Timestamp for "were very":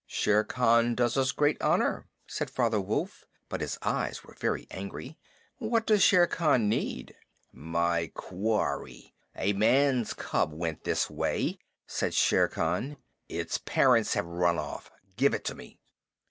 4.23-4.65